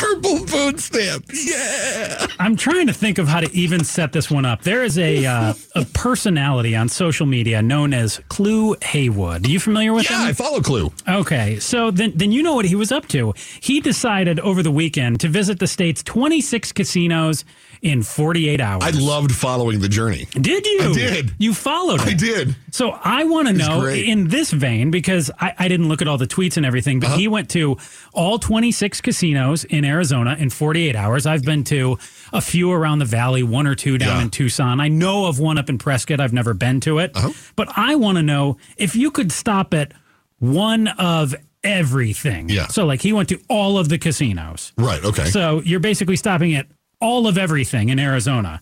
[0.00, 1.26] Purple food stamp.
[1.30, 2.26] Yeah.
[2.38, 4.62] I'm trying to think of how to even set this one up.
[4.62, 9.46] There is a uh, a personality on social media known as Clue Heywood.
[9.46, 10.18] Are you familiar with him?
[10.18, 10.90] Yeah, I follow Clue.
[11.06, 13.34] Okay, so then then you know what he was up to.
[13.60, 17.44] He decided over the weekend to visit the state's 26 casinos
[17.82, 18.82] in 48 hours.
[18.84, 20.26] I loved following the journey.
[20.32, 20.80] Did you?
[20.82, 21.32] I did.
[21.38, 22.08] You followed it.
[22.08, 22.54] I did.
[22.72, 24.04] So I want to know great.
[24.06, 27.06] in this vein because I, I didn't look at all the tweets and everything, but
[27.08, 27.16] Uh-huh.
[27.18, 27.78] he went to
[28.12, 31.24] all 26 casinos in Arizona in 48 hours.
[31.26, 31.98] I've been to
[32.32, 34.22] a few around the valley, one or two down Yeah.
[34.22, 34.78] in Tucson.
[34.80, 36.20] I know of one up in Prescott.
[36.20, 37.30] I've never been to it, Uh-huh.
[37.56, 39.92] but I want to know if you could stop at
[40.38, 42.48] one of everything.
[42.48, 42.66] Yeah.
[42.68, 44.72] So like he went to all of the casinos.
[44.76, 45.02] Right.
[45.04, 45.26] Okay.
[45.26, 46.66] So you're basically stopping at
[47.00, 48.60] all of everything in Arizona.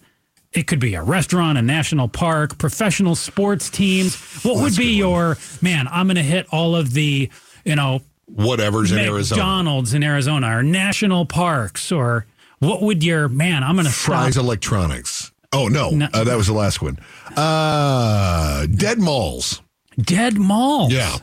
[0.52, 4.16] It could be a restaurant, a national park, professional sports teams.
[4.42, 5.86] What would be your man?
[5.88, 7.30] I'm going to hit all of the,
[7.64, 9.40] you know, Whatever's in Arizona.
[9.42, 12.26] McDonald's in Arizona or national parks or
[12.58, 13.62] what would your man?
[13.62, 14.14] I'm going to stop.
[14.14, 15.32] Fry's Electronics.
[15.52, 16.08] Oh no, No.
[16.12, 16.98] Uh, that was the last one.
[17.36, 19.62] Uh, dead malls.
[19.98, 20.92] Dead malls.
[20.92, 21.16] Yeah,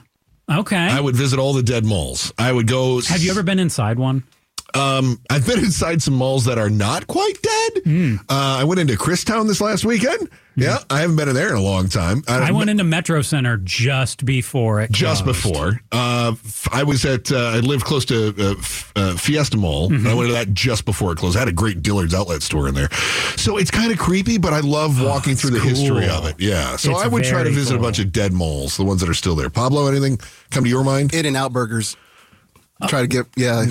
[0.52, 0.76] Okay.
[0.78, 2.34] I would visit all the dead malls.
[2.38, 3.02] I would go.
[3.02, 4.24] Have you ever been inside one?
[4.76, 7.84] Um, I've been inside some malls that are not quite dead.
[7.84, 8.16] Hmm.
[8.30, 10.30] Uh, I went into Christown this last weekend.
[10.58, 12.24] Yeah, I haven't been in there in a long time.
[12.30, 14.90] I went into Metro Center just before it.
[14.90, 15.44] just closed.
[15.44, 15.82] before.
[15.92, 17.30] Uh, f- I was at.
[17.30, 18.56] Uh, I lived close to uh,
[18.96, 19.90] uh, Fiesta Mall.
[19.90, 19.96] Mm-hmm.
[19.96, 21.36] And I went to that just before it closed.
[21.36, 22.90] I had a great Dillard's outlet store in there,
[23.36, 24.38] so it's kind of creepy.
[24.38, 26.36] But I love walking through the history of it.
[26.40, 28.86] Yeah, so It's I would try to very visit a bunch of dead malls, the
[28.86, 29.50] ones that are still there.
[29.50, 30.20] Pablo, anything
[30.52, 31.14] come to your mind?
[31.14, 31.98] In and out burgers.
[32.90, 33.66] Try to get yeah.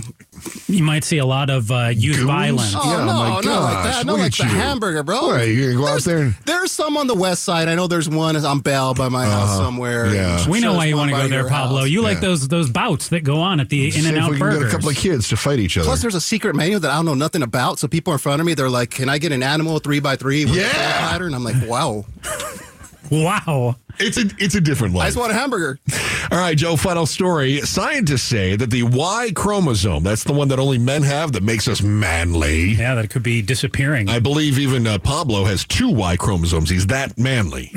[0.67, 2.27] You might see a lot of uh, youth Goons?
[2.27, 2.73] violence.
[2.75, 4.07] Oh Yeah, no, my not like that.
[4.07, 4.59] Not look like at the you.
[4.61, 5.17] hamburger, bro.
[5.19, 6.19] All right, you're gonna go out There's- there.
[6.23, 7.69] And, There's some on the west side.
[7.69, 10.07] I know there's one on Bell by my house somewhere.
[10.13, 10.39] yeah.
[10.39, 11.81] I'm We sure know why you want to go there, Pablo.
[11.81, 11.89] house.
[11.91, 12.21] You like Yeah.
[12.29, 14.73] those those bouts that go on at the In and Out we can Burgers.
[14.73, 15.85] a couple of kids to fight each other.
[15.85, 17.79] Plus, there's a secret menu that I don't know nothing about.
[17.79, 20.17] So people in front of me, they're like, "Can I get an animal three by
[20.17, 20.63] three with Yeah.
[20.63, 22.07] a fat platter?" And I'm like, "Wow,
[23.11, 23.77] wow.
[23.99, 25.05] it's a it's a different life.
[25.05, 25.79] I just want a hamburger."
[26.31, 27.61] All right, Joe, final story.
[27.61, 31.69] Scientists say that the Y chromosome, that's the one that only men have that makes
[31.69, 32.73] us manly.
[32.73, 34.09] Yeah, that could be disappearing.
[34.09, 36.71] I believe even uh, Pablo has two Y chromosomes.
[36.71, 37.71] He's that manly.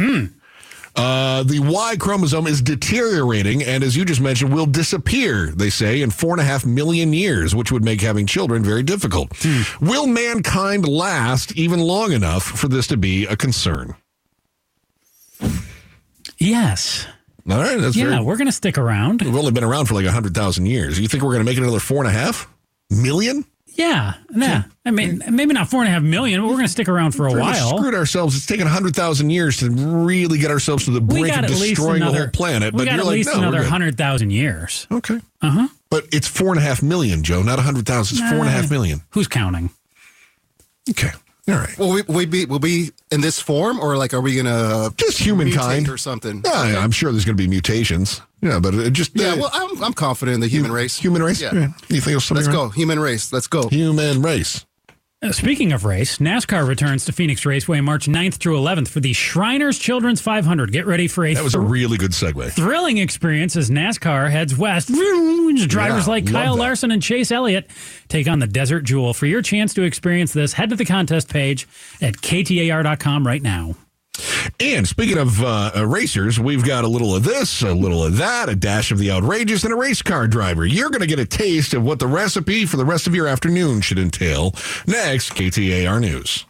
[0.96, 6.02] Uh, the Y chromosome is deteriorating, and as you just mentioned, will disappear, they say,
[6.02, 9.32] in four and a half million years, which would make having children very difficult.
[9.80, 13.96] Will mankind last even long enough for this to be a concern?
[16.38, 17.08] Yes.
[17.50, 18.24] All right, that's Yeah, very.
[18.24, 19.22] we're going to stick around.
[19.22, 21.00] We've only been around for like 100,000 years.
[21.00, 22.48] You think we're going to make it another four and a half
[22.90, 23.46] million?
[23.68, 24.64] Yeah, yeah.
[24.86, 27.12] I mean, maybe not four and a half million, but we're going to stick around
[27.12, 27.78] for a much while.
[27.78, 28.36] screwed ourselves.
[28.36, 31.58] It's taken 100,000 years to really get ourselves to the We brink got of at
[31.58, 32.74] least destroying another the whole planet.
[32.74, 33.70] We but got you're at like, least no, we're another good.
[33.70, 34.88] hundred thousand years.
[34.92, 35.20] Okay.
[35.44, 35.68] Uh huh.
[35.92, 38.18] But it's four and a half million, Joe, not 100,000.
[38.18, 39.02] It's four and a half million.
[39.12, 39.70] Who's counting?
[40.90, 41.12] Okay.
[41.50, 41.78] All right.
[41.78, 44.90] Will we, will we be will be in this form or like are we gonna
[44.98, 45.88] Just humankind.
[45.88, 46.42] or something?
[46.44, 48.22] Yeah, I'm sure there's going to be mutations.
[48.42, 49.12] Yeah, but it just.
[49.16, 50.98] Yeah, uh, well, I'm, I'm confident in the human race.
[50.98, 51.42] Human race?
[51.42, 51.54] Yeah.
[51.54, 51.68] Yeah.
[51.90, 52.32] You think of?
[52.32, 52.54] Let's right?
[52.54, 52.70] go.
[52.70, 53.34] Human race.
[53.34, 53.68] Let's go.
[53.70, 54.66] Human race.
[55.24, 59.14] Uh, Speaking of race, NASCAR returns to Phoenix Raceway March 9th through 11th for the
[59.14, 60.72] Shriners Children's 500.
[60.72, 62.52] Get ready for a That was a really good segue.
[62.52, 64.90] thrilling experience as NASCAR heads west.
[64.90, 66.60] Drivers Yeah, like Kyle that.
[66.62, 67.68] Larson and Chase Elliott
[68.10, 69.12] take on the Desert Jewel.
[69.16, 71.68] For your chance to experience this, head to the contest page
[72.00, 73.74] at ktar.com right now.
[74.60, 78.50] And speaking of uh, racers, we've got a little of this, a little of that,
[78.50, 80.66] a dash of the outrageous, and a race car driver.
[80.66, 83.28] You're going to get a taste of what the recipe for the rest of your
[83.28, 84.54] afternoon should entail.
[84.86, 86.46] Next, KTAR News.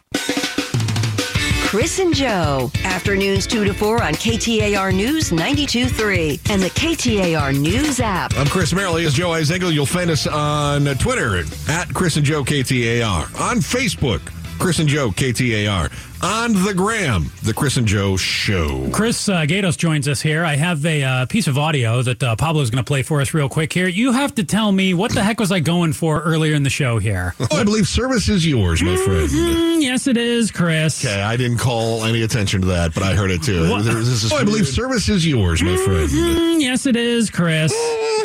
[1.68, 2.70] Chris and Joe.
[2.84, 8.32] Afternoons 2 to 4 on KTAR News 92.3 and the KTAR News app.
[8.38, 8.96] I'm Chris Merrill.
[8.96, 14.22] As Joe Huizinga, you'll find us on Twitter at Chris and Joe KTAR, on Facebook,
[14.58, 15.90] Chris and Joe KTAR,
[16.22, 18.90] on the gram, the Chris and Joe Show.
[18.92, 20.44] Chris uh, Gatos joins us here.
[20.44, 23.32] I have a uh, piece of audio that uh, Pablo's going to play for us
[23.32, 23.86] real quick here.
[23.86, 26.70] You have to tell me what the heck was I going for earlier in the
[26.70, 27.34] show here?
[27.40, 29.28] Oh, I believe service is yours, my friend.
[29.28, 31.04] Mm, yes, it is, Chris.
[31.04, 33.70] Okay, I didn't call any attention to that, but I heard it too.
[33.70, 33.84] What?
[33.84, 36.08] There- this is- oh, I believe service is yours, my friend.
[36.10, 37.72] Mm, yes, it is, Chris.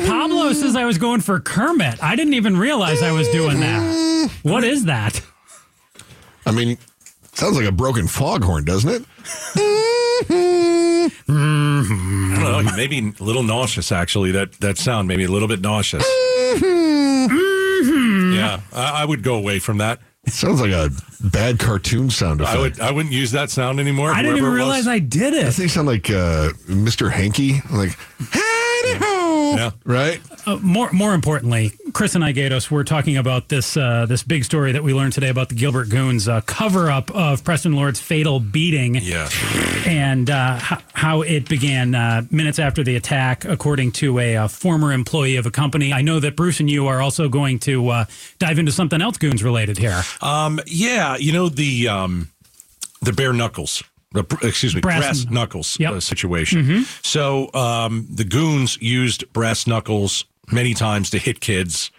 [0.08, 2.04] Pablo says I was going for Kermit.
[2.04, 4.32] I didn't even realize I was doing that.
[4.42, 5.22] What is that?
[6.46, 6.78] I mean,
[7.34, 9.06] sounds like a broken foghorn, doesn't it?
[9.56, 13.92] I don't know, maybe a little nauseous.
[13.92, 16.04] Actually, that that sound maybe a little bit nauseous.
[18.34, 20.00] Yeah, I, I would go away from that.
[20.26, 20.90] It sounds like a
[21.22, 22.58] bad cartoon sound effect.
[22.58, 24.12] I would I wouldn't use that sound anymore.
[24.12, 24.68] I didn't even whoever it was.
[24.68, 25.44] realize I did it.
[25.44, 25.66] Doesn't it.
[25.66, 27.12] he sound like uh, Mr.
[27.12, 27.62] Hanky?
[27.72, 27.98] Like,
[28.32, 28.94] howdy
[29.54, 29.72] ho, Yeah.
[29.86, 30.22] right?
[30.46, 34.44] Uh, more, more importantly, Chris and I, Gatos, were talking about this uh, this big
[34.44, 38.00] story that we learned today about the Gilbert Goons uh, cover up of Preston Lord's
[38.00, 38.96] fatal beating.
[38.96, 39.30] Yeah.
[39.86, 44.48] and uh, how, how it began uh, minutes after the attack, according to a, uh
[44.48, 45.94] former employee of a company.
[45.94, 48.06] I know that Bruce and you are also going to uh,
[48.40, 50.02] dive into something else goons related here.
[50.22, 50.60] Um.
[50.66, 51.16] Yeah.
[51.18, 52.30] You know the um,
[53.02, 53.84] the bare knuckles.
[54.14, 55.92] The, excuse me, Brass- brass, knuckles Yep.
[55.94, 56.86] uh, situation.
[57.02, 61.90] So um, the goons used brass knuckles many times to hit kids,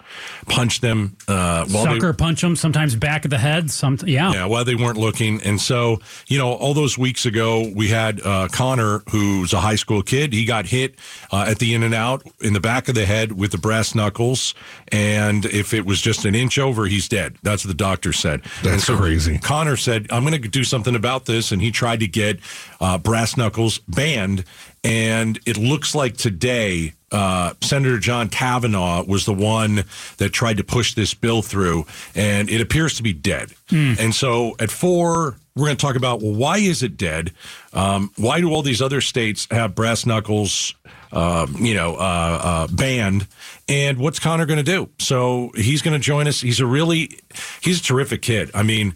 [0.47, 1.17] punch them.
[1.27, 3.71] Uh, while they- Sucker punch them, sometimes back of the head.
[3.71, 4.33] Some, yeah.
[4.33, 5.41] Yeah, while they weren't looking.
[5.43, 9.75] And so, you know, all those weeks ago, we had uh, Connor, who's a high
[9.77, 10.33] school kid.
[10.33, 10.99] He got hit
[11.33, 13.95] uh, at the in and out in the back of the head with the brass
[13.95, 14.55] knuckles.
[14.93, 17.37] And if it was just an inch over, he's dead.
[17.43, 18.43] That's what the doctor said.
[18.63, 19.39] That's so crazy.
[19.39, 21.51] Connor said, I'm going to do something about this.
[21.51, 22.39] And he tried to get
[22.81, 24.45] uh, brass knuckles banned.
[24.85, 29.85] And it looks like today, uh, Senator John Kavanagh was the one
[30.19, 33.53] that tried to push this bill through, and it appears to be dead.
[33.99, 37.33] And so at four, we're going to talk about well, why is it dead?
[37.73, 40.75] Um, why do all these other states have brass knuckles,
[41.13, 43.27] um, you know, uh, uh, banned?
[43.69, 44.91] And what's Connor going to do?
[44.99, 46.41] So he's going to join us.
[46.41, 47.19] He's a really,
[47.63, 48.51] he's a terrific kid.
[48.55, 48.95] I mean,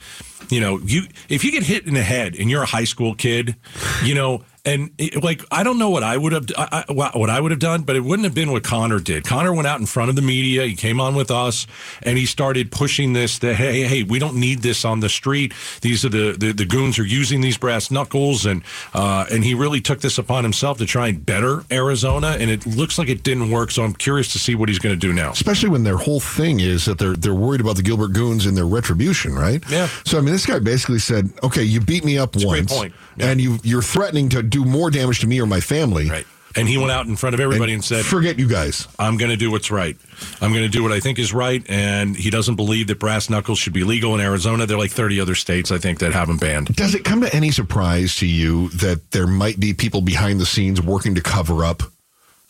[0.51, 3.15] you know, you if you get hit in the head and you're a high school
[3.15, 3.57] kid,
[4.03, 7.31] you know, and it, like I don't know what I would have I, I, what
[7.31, 9.25] I would have done, but it wouldn't have been what Connor did.
[9.25, 10.65] Connor went out in front of the media.
[10.65, 11.67] He came on with us,
[12.03, 13.39] and he started pushing this.
[13.39, 15.53] That hey, hey, we don't need this on the street.
[15.81, 18.63] These are the the, the goons are using these brass knuckles, and
[18.95, 22.37] uh, and he really took this upon himself to try and better Arizona.
[22.39, 23.71] And it looks like it didn't work.
[23.71, 25.33] So I'm curious to see what he's going to do now.
[25.33, 28.57] Especially when their whole thing is that they're they're worried about the Gilbert Goons and
[28.57, 29.63] their retribution, right?
[29.69, 29.89] Yeah.
[30.05, 32.75] So I mean, this guy basically said, "Okay, you beat me up a great once,
[32.75, 32.95] point.
[33.17, 33.31] Yeah.
[33.31, 36.27] and you you're threatening to do more damage to me or my family." Right.
[36.57, 38.89] And he went out in front of everybody and said, "Forget you guys.
[38.99, 39.97] I'm going to do what's right.
[40.41, 41.63] I'm going to do what I think is right.
[41.69, 44.65] And he doesn't believe that brass knuckles should be legal in Arizona.
[44.67, 46.75] There are like 30 other states, I think, that have them banned.
[46.75, 50.47] Does it come to any surprise to you that there might be people behind the
[50.47, 51.83] scenes working to cover up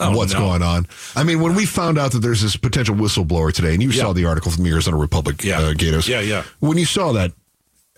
[0.01, 0.39] Oh, what's no.
[0.39, 0.87] going on?
[1.17, 4.03] I mean, when we found out that there's this potential whistleblower today, and you Yeah.
[4.05, 5.59] saw the article from the Arizona Republic, Yeah.
[5.59, 6.07] uh, Gatos.
[6.09, 6.45] Yeah, yeah.
[6.61, 7.33] When you saw that,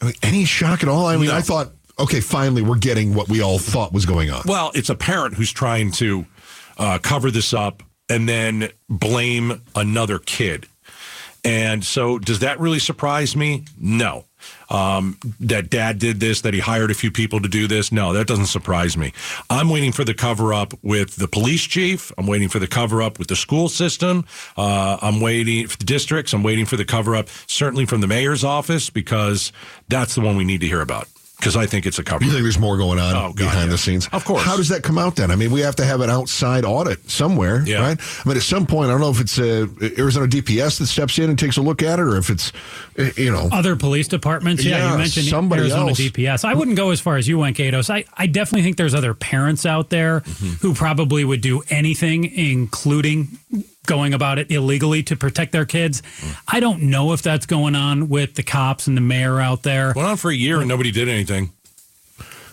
[0.01, 1.07] I mean, any shock at all?
[1.07, 1.37] I mean, No.
[1.37, 4.43] I thought, okay, finally, we're getting what we all thought was going on.
[4.47, 6.27] Well, it's a parent who's trying to
[6.79, 10.67] uh, cover this up and then blame another kid.
[11.45, 13.65] And so, does that really surprise me?
[13.79, 14.25] No.
[14.69, 17.93] um, that dad did this, that he hired a few people to do this.
[17.93, 19.13] No, that doesn't surprise me.
[19.49, 22.13] I'm waiting for the cover up with the police chief.
[22.19, 24.25] I'm waiting for the cover up with the school system.
[24.57, 26.33] Uh, I'm waiting for the districts.
[26.33, 29.53] I'm waiting for the cover up, certainly from the mayor's office, because
[29.89, 31.09] that's the one we need to hear about.
[31.41, 32.23] Because I think it's a cover.
[32.25, 33.73] You think there's more going on Oh, God, behind yeah.
[33.73, 34.09] the scenes?
[34.13, 34.43] Of course.
[34.45, 35.31] How does that come out then?
[35.31, 37.81] I mean, we have to have an outside audit somewhere, Yeah.
[37.81, 37.99] right?
[37.99, 39.67] I mean, at some point, I don't know if it's uh,
[39.99, 42.53] Arizona DPS that steps in and takes a look at it, or if it's,
[42.99, 45.99] uh, you know, Other police departments, yeah, Yeah, you mentioned somebody Arizona else.
[45.99, 46.45] DPS.
[46.45, 47.89] I wouldn't go as far as you went, Gatos.
[47.91, 50.67] I, I definitely think there's other parents out there Mm-hmm.
[50.67, 53.39] who probably would do anything, including
[53.87, 56.03] going about it illegally to protect their kids.
[56.03, 56.37] Mm.
[56.49, 59.93] I don't know if that's going on with the cops and the mayor out there.
[59.97, 61.51] Went on for a year and nobody did anything.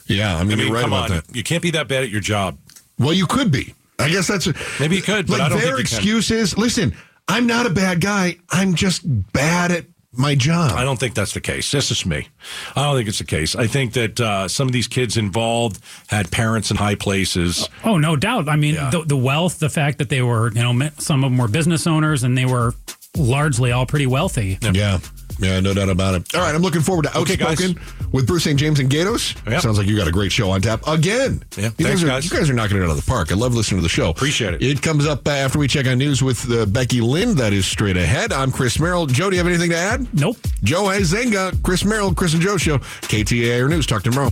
[0.08, 1.18] yeah, I mean, I mean, you're right about on.
[1.18, 1.36] that.
[1.36, 2.58] You can't be that bad at your job.
[2.98, 3.74] Well, you could be.
[4.00, 5.98] I guess that's a, Maybe you could, but like I don't their think you can.
[5.98, 6.96] excuse is, listen,
[7.28, 8.38] I'm not a bad guy.
[8.50, 9.02] I'm just
[9.34, 9.86] bad at
[10.18, 10.72] my job.
[10.74, 11.72] I don't think that's the case.
[11.72, 12.28] This is me.
[12.76, 13.56] I don't think it's the case.
[13.56, 17.70] I think that uh, some of these kids involved had parents in high places.
[17.84, 18.50] Oh, no doubt.
[18.50, 21.38] I mean, the, the wealth, the fact that they were, you know, some of them
[21.38, 22.74] were business owners and they were
[23.16, 24.58] largely all pretty wealthy.
[24.62, 24.72] Yeah.
[24.74, 25.00] Yeah,
[25.40, 26.34] no doubt about it.
[26.36, 27.34] All right, I'm looking forward to Okay.
[27.44, 27.80] Outspoken
[28.12, 28.60] with Bruce St.
[28.60, 29.36] James and Gatos.
[29.48, 29.62] Yep.
[29.62, 31.44] Sounds like you got a great show on tap again.
[31.58, 32.32] Yeah, you thanks, guys, are, guys.
[32.32, 33.32] You guys are knocking it out of the park.
[33.32, 34.10] I love listening to the show.
[34.10, 34.62] Appreciate it.
[34.64, 37.36] It comes up uh, after we check on news with uh, Becky Lynn.
[37.36, 38.32] That is straight ahead.
[38.34, 39.06] I'm Chris Merrill.
[39.06, 40.08] Joe, do you have anything to add?
[40.14, 40.38] Nope.
[40.64, 43.86] Joe Huizinga, Chris Merrill, Chris and Joe Show, KTAR News.
[43.86, 44.32] Talk tomorrow.